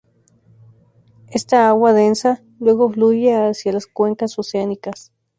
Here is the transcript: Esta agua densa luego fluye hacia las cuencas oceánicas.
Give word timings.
Esta 1.29 1.67
agua 1.69 1.93
densa 1.93 2.41
luego 2.59 2.89
fluye 2.91 3.35
hacia 3.35 3.71
las 3.71 3.85
cuencas 3.85 4.39
oceánicas. 4.39 5.11